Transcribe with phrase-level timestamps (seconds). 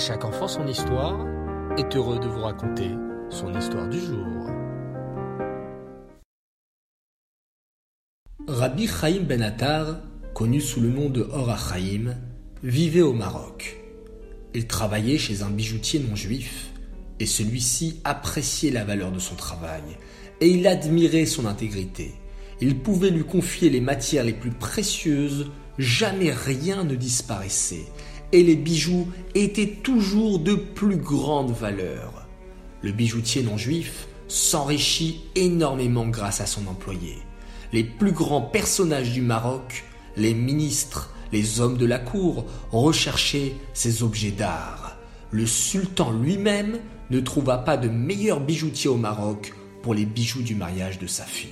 [0.00, 1.26] chaque enfant son histoire
[1.76, 2.88] est heureux de vous raconter
[3.28, 4.26] son histoire du jour.
[8.48, 10.00] Rabbi Chaim Ben Attar,
[10.32, 12.16] connu sous le nom de Or Chaim,
[12.62, 13.76] vivait au Maroc.
[14.54, 16.70] Il travaillait chez un bijoutier non juif
[17.20, 19.82] et celui-ci appréciait la valeur de son travail
[20.40, 22.14] et il admirait son intégrité.
[22.62, 27.84] Il pouvait lui confier les matières les plus précieuses, jamais rien ne disparaissait
[28.32, 32.26] et les bijoux étaient toujours de plus grande valeur.
[32.82, 37.18] Le bijoutier non juif s'enrichit énormément grâce à son employé.
[37.72, 39.84] Les plus grands personnages du Maroc,
[40.16, 44.96] les ministres, les hommes de la cour recherchaient ces objets d'art.
[45.30, 46.78] Le sultan lui-même
[47.10, 51.24] ne trouva pas de meilleur bijoutier au Maroc pour les bijoux du mariage de sa
[51.24, 51.50] fille.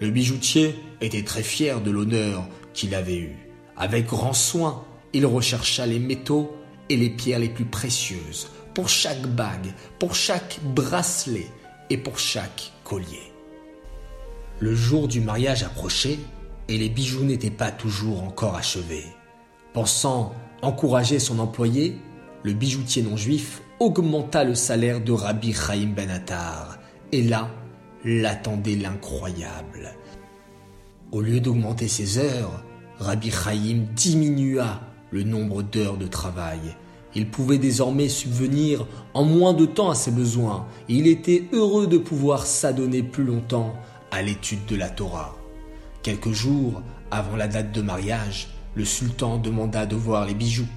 [0.00, 3.36] Le bijoutier était très fier de l'honneur qu'il avait eu.
[3.76, 4.84] Avec grand soin,
[5.16, 6.54] il rechercha les métaux
[6.90, 11.46] et les pierres les plus précieuses pour chaque bague, pour chaque bracelet
[11.88, 13.32] et pour chaque collier.
[14.60, 16.18] Le jour du mariage approchait
[16.68, 19.06] et les bijoux n'étaient pas toujours encore achevés.
[19.72, 21.96] Pensant encourager son employé,
[22.42, 26.78] le bijoutier non juif augmenta le salaire de Rabbi Chaim Ben Attar.
[27.10, 27.48] Et là,
[28.04, 29.94] l'attendait l'incroyable.
[31.10, 32.62] Au lieu d'augmenter ses heures,
[32.98, 36.60] Rabbi Chaim diminua le nombre d'heures de travail.
[37.14, 41.86] Il pouvait désormais subvenir en moins de temps à ses besoins et il était heureux
[41.86, 43.74] de pouvoir s'adonner plus longtemps
[44.10, 45.34] à l'étude de la Torah.
[46.02, 50.68] Quelques jours avant la date de mariage, le sultan demanda de voir les bijoux.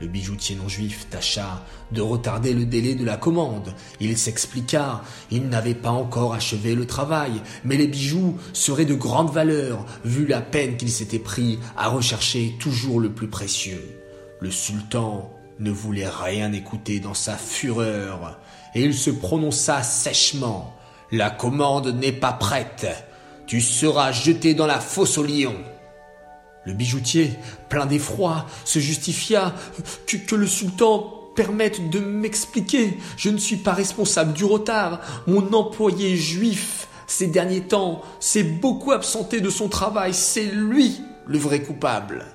[0.00, 1.62] Le bijoutier non juif tâcha
[1.92, 3.74] de retarder le délai de la commande.
[4.00, 7.32] Il s'expliqua, il n'avait pas encore achevé le travail,
[7.64, 12.56] mais les bijoux seraient de grande valeur, vu la peine qu'il s'était pris à rechercher
[12.58, 14.00] toujours le plus précieux.
[14.40, 18.40] Le sultan ne voulait rien écouter dans sa fureur,
[18.74, 20.74] et il se prononça sèchement.
[21.12, 22.86] La commande n'est pas prête.
[23.46, 25.56] Tu seras jeté dans la fosse au lion.
[26.64, 27.32] Le bijoutier,
[27.68, 29.54] plein d'effroi, se justifia
[30.06, 32.98] que, le sultan permette de m'expliquer.
[33.16, 35.00] Je ne suis pas responsable du retard.
[35.26, 40.12] Mon employé juif, ces derniers temps, s'est beaucoup absenté de son travail.
[40.12, 42.26] C'est lui le vrai coupable.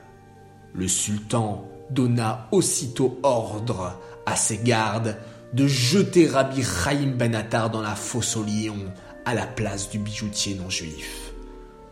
[0.73, 5.17] Le sultan donna aussitôt ordre à ses gardes
[5.53, 8.77] de jeter Rabbi Chaim Ben Attar dans la fosse au lion
[9.23, 11.24] à la place du bijoutier non juif.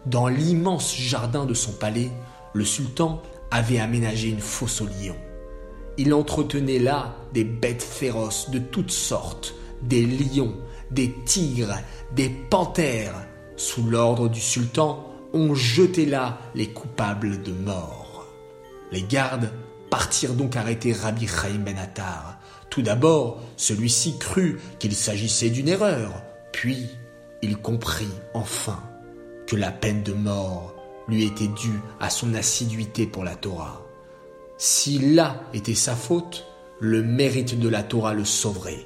[0.05, 2.11] Dans l'immense jardin de son palais,
[2.53, 3.21] le sultan
[3.51, 5.19] avait aménagé une fosse aux lions.
[5.97, 10.55] Il entretenait là des bêtes féroces de toutes sortes, des lions,
[10.91, 11.77] des tigres,
[12.13, 13.15] des panthères.
[13.55, 18.25] Sous l'ordre du sultan, on jetait là les coupables de mort.
[18.91, 19.53] Les gardes
[19.89, 22.39] partirent donc arrêter Rabbi Chaim Ben Attar.
[22.69, 26.89] Tout d'abord, celui-ci crut qu'il s'agissait d'une erreur, puis
[27.41, 28.81] il comprit enfin
[29.47, 30.73] que la peine de mort
[31.07, 33.81] lui était due à son assiduité pour la Torah.
[34.57, 36.45] Si là était sa faute,
[36.79, 38.85] le mérite de la Torah le sauverait.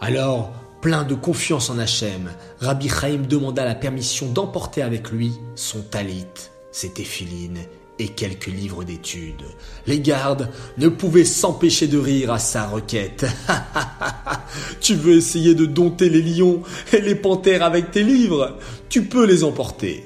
[0.00, 2.30] Alors, plein de confiance en Hachem,
[2.60, 6.26] Rabbi Chaim demanda la permission d'emporter avec lui son talit,
[6.72, 7.60] ses téphilines
[7.98, 9.44] et quelques livres d'études.
[9.86, 13.26] Les gardes ne pouvaient s'empêcher de rire à sa requête.
[14.80, 18.58] tu veux essayer de dompter les lions et les panthères avec tes livres?
[18.88, 20.04] Tu peux les emporter.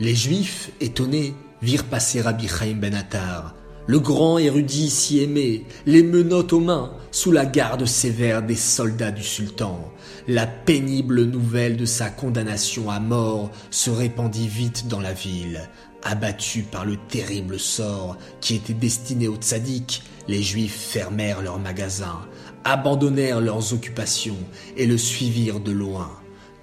[0.00, 3.54] Les Juifs, étonnés, virent passer Rabbi Chaim Ben Attar,
[3.86, 9.12] le grand érudit si aimé, les menottes aux mains, sous la garde sévère des soldats
[9.12, 9.92] du sultan.
[10.26, 15.70] La pénible nouvelle de sa condamnation à mort se répandit vite dans la ville.
[16.08, 22.20] Abattus par le terrible sort qui était destiné aux tzaddik, les Juifs fermèrent leurs magasins,
[22.62, 24.38] abandonnèrent leurs occupations
[24.76, 26.12] et le suivirent de loin.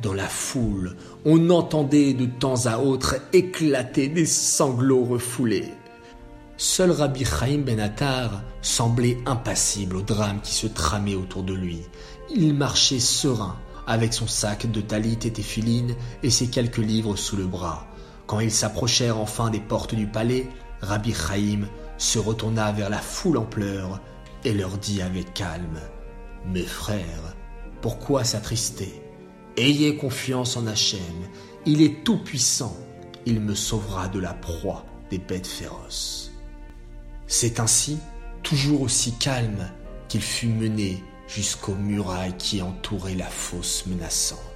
[0.02, 0.96] Dans la foule,
[1.26, 5.74] on entendait de temps à autre éclater des sanglots refoulés.
[6.56, 11.82] Seul Rabbi Chaim Ben Attar semblait impassible au drame qui se tramait autour de lui.
[12.34, 13.58] Il marchait serein,
[13.88, 17.86] avec son sac de talit et téphiline et ses quelques livres sous le bras.
[18.28, 20.48] Quand ils s'approchèrent enfin des portes du palais,
[20.82, 21.68] Rabbi Chaim
[21.98, 24.02] se retourna vers la foule en pleurs
[24.44, 25.80] et leur dit avec calme
[26.46, 27.36] Mes frères,
[27.82, 29.02] pourquoi s'attrister?
[29.58, 31.00] Ayez confiance en Hachem,
[31.66, 32.76] il est tout-puissant,
[33.26, 36.32] il me sauvera de la proie des bêtes féroces.
[37.28, 38.00] C'est ainsi,
[38.42, 39.70] toujours aussi calme,
[40.08, 44.53] qu'il fut mené jusqu'aux murailles qui entouraient la fosse menaçante.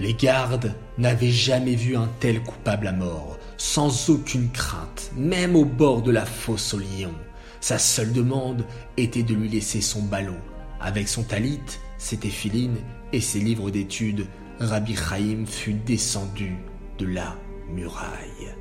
[0.00, 5.66] Les gardes n'avaient jamais vu un tel coupable à mort, sans aucune crainte, même au
[5.66, 7.14] bord de la fosse aux lions.
[7.60, 8.64] Sa seule demande
[8.96, 10.40] était de lui laisser son ballot.
[10.80, 11.60] Avec son talit,
[11.98, 12.78] ses téphilines
[13.12, 14.26] et ses livres d'études,
[14.58, 16.56] Rabbi Chaim fut descendu
[16.98, 17.36] de la
[17.68, 18.54] muraille.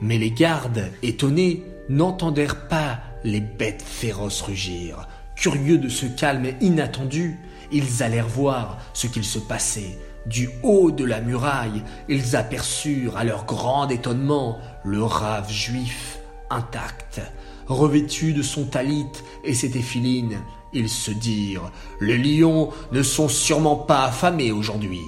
[0.00, 5.08] Mais les gardes, étonnés, n'entendèrent pas les bêtes féroces rugir.
[5.34, 7.40] Curieux de ce calme inattendu,
[7.72, 9.98] ils allèrent voir ce qu'il se passait.
[10.26, 16.18] Du haut de la muraille, ils aperçurent à leur grand étonnement le rave juif
[16.50, 17.20] intact,
[17.66, 19.06] revêtu de son talit
[19.44, 20.38] et ses téphilines.
[20.72, 21.70] Ils se dirent
[22.00, 25.02] Les lions ne sont sûrement pas affamés aujourd'hui.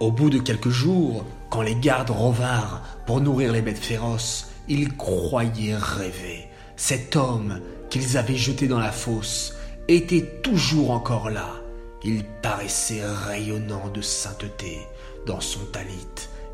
[0.00, 4.96] Au bout de quelques jours, quand les gardes revinrent pour nourrir les bêtes féroces, ils
[4.96, 6.48] croyaient rêver.
[6.76, 7.60] Cet homme
[7.90, 9.54] qu'ils avaient jeté dans la fosse
[9.86, 11.63] était toujours encore là.
[12.04, 14.80] Il paraissait rayonnant de sainteté
[15.26, 16.06] dans son talit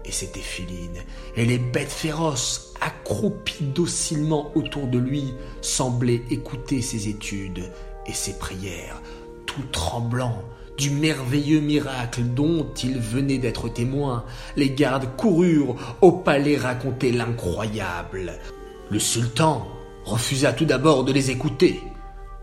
[0.05, 1.03] et ses téphilines,
[1.37, 7.71] et les bêtes féroces, accroupies docilement autour de lui, semblaient écouter ses études
[8.07, 9.03] et ses prières,
[9.45, 10.43] tout tremblant
[10.79, 14.25] du merveilleux miracle dont il venait d'être témoin.
[14.57, 18.39] Les gardes coururent au palais raconter l'incroyable.
[18.89, 19.69] Le sultan
[20.05, 21.83] refusa tout d'abord de les écouter.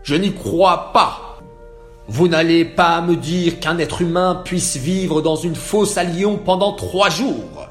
[0.04, 1.27] Je n'y crois pas.
[2.10, 6.38] Vous n'allez pas me dire qu'un être humain puisse vivre dans une fosse à lion
[6.38, 7.68] pendant trois jours.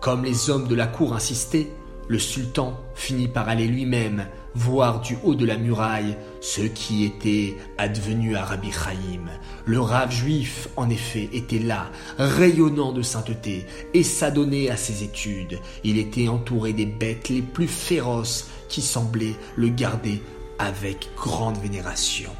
[0.00, 1.68] Comme les hommes de la cour insistaient,
[2.08, 7.56] le sultan finit par aller lui-même voir du haut de la muraille ce qui était
[7.78, 9.26] advenu à Rabbi Chaim.
[9.64, 11.86] Le rave juif, en effet, était là,
[12.18, 15.60] rayonnant de sainteté, et s'adonnait à ses études.
[15.84, 20.20] Il était entouré des bêtes les plus féroces qui semblaient le garder
[20.58, 22.30] avec grande vénération.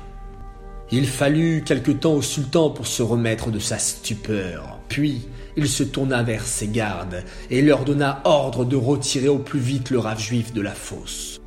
[0.90, 4.78] Il fallut quelque temps au sultan pour se remettre de sa stupeur.
[4.88, 9.60] Puis il se tourna vers ses gardes et leur donna ordre de retirer au plus
[9.60, 11.40] vite le rave juif de la fosse.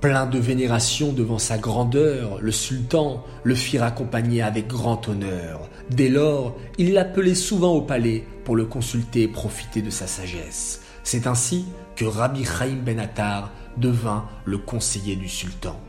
[0.00, 5.68] Plein de vénération devant sa grandeur, le sultan le fit raccompagner avec grand honneur.
[5.90, 10.82] Dès lors, il l'appelait souvent au palais pour le consulter et profiter de sa sagesse.
[11.02, 11.64] C'est ainsi
[11.96, 15.80] que Rabbi Chaim Ben Attar devint le conseiller du sultan.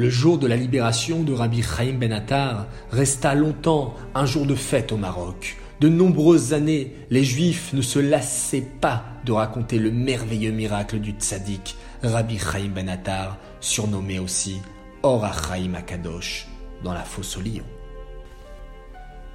[0.00, 4.54] Le jour de la libération de Rabbi Chaim Ben Attar resta longtemps un jour de
[4.54, 5.56] fête au Maroc.
[5.80, 11.10] De nombreuses années, les Juifs ne se lassaient pas de raconter le merveilleux miracle du
[11.10, 11.74] tzaddik
[12.04, 14.60] Rabbi Chaim Ben Attar, surnommé aussi
[15.02, 16.46] Or Chaim Akadosh,
[16.84, 17.64] dans la fosse au lion.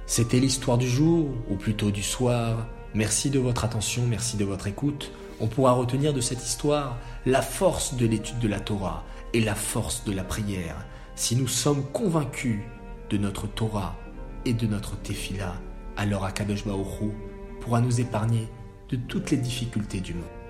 [0.06, 2.68] C'était l'histoire du jour, ou plutôt du soir.
[2.94, 5.12] Merci de votre attention, merci de votre écoute.
[5.40, 9.54] On pourra retenir de cette histoire la force de l'étude de la Torah et la
[9.54, 10.76] force de la prière.
[11.16, 12.60] Si nous sommes convaincus
[13.10, 13.96] de notre Torah
[14.44, 15.54] et de notre Tefila,
[15.96, 17.12] alors Akadosh Baruch
[17.60, 18.48] pourra nous épargner
[18.90, 20.43] de toutes les difficultés du monde.